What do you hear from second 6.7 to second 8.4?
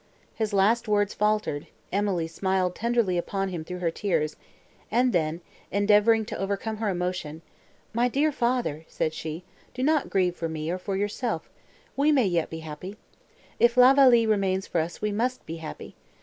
her emotion, "My dear